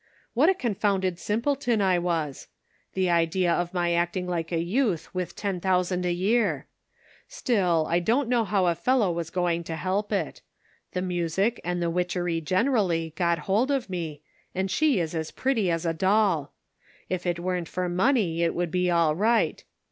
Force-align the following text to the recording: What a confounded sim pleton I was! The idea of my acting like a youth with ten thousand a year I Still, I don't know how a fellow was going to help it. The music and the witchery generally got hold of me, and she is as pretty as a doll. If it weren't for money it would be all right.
What 0.33 0.49
a 0.49 0.55
confounded 0.55 1.19
sim 1.19 1.43
pleton 1.43 1.79
I 1.79 1.99
was! 1.99 2.47
The 2.93 3.07
idea 3.11 3.53
of 3.53 3.71
my 3.71 3.93
acting 3.93 4.25
like 4.25 4.51
a 4.51 4.57
youth 4.57 5.13
with 5.13 5.35
ten 5.35 5.59
thousand 5.59 6.07
a 6.07 6.11
year 6.11 6.65
I 6.65 6.83
Still, 7.27 7.85
I 7.87 7.99
don't 7.99 8.27
know 8.27 8.43
how 8.43 8.65
a 8.65 8.73
fellow 8.73 9.11
was 9.11 9.29
going 9.29 9.63
to 9.65 9.75
help 9.75 10.11
it. 10.11 10.41
The 10.93 11.03
music 11.03 11.61
and 11.63 11.83
the 11.83 11.91
witchery 11.91 12.41
generally 12.41 13.13
got 13.15 13.37
hold 13.45 13.69
of 13.69 13.91
me, 13.91 14.23
and 14.55 14.71
she 14.71 14.99
is 14.99 15.13
as 15.13 15.29
pretty 15.29 15.69
as 15.69 15.85
a 15.85 15.93
doll. 15.93 16.51
If 17.07 17.27
it 17.27 17.37
weren't 17.37 17.67
for 17.69 17.87
money 17.87 18.41
it 18.41 18.55
would 18.55 18.71
be 18.71 18.89
all 18.89 19.15
right. 19.15 19.63